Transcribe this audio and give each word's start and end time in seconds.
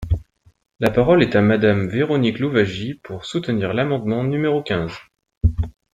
La 0.79 0.89
parole 0.89 1.21
est 1.21 1.35
à 1.35 1.43
Madame 1.43 1.85
Véronique 1.87 2.39
Louwagie, 2.39 2.95
pour 3.03 3.23
soutenir 3.23 3.71
l’amendement 3.71 4.23
numéro 4.23 4.63
quinze. 4.63 4.95